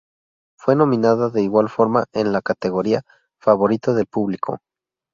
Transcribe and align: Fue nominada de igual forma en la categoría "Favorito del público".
Fue 0.59 0.75
nominada 0.75 1.29
de 1.29 1.43
igual 1.43 1.69
forma 1.69 2.05
en 2.13 2.33
la 2.33 2.41
categoría 2.41 3.03
"Favorito 3.37 3.93
del 3.93 4.07
público". 4.07 4.57